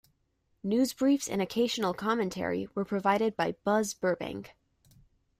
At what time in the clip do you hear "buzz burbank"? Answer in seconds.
3.63-4.55